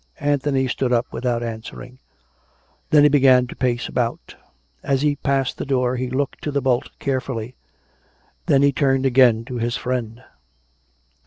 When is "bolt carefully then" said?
6.59-8.63